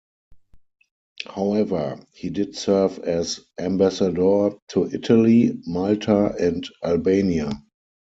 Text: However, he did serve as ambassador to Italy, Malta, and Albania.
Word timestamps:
However, 1.27 1.99
he 2.15 2.31
did 2.31 2.55
serve 2.57 2.97
as 3.03 3.39
ambassador 3.59 4.53
to 4.69 4.89
Italy, 4.91 5.59
Malta, 5.67 6.33
and 6.39 6.67
Albania. 6.83 7.51